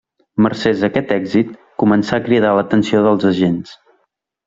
Mercès 0.45 0.79
a 0.83 0.87
aquest 0.87 1.13
èxit 1.17 1.53
començà 1.85 2.19
a 2.19 2.23
cridar 2.31 2.57
l'atenció 2.59 3.07
dels 3.11 3.33
agents. 3.37 3.79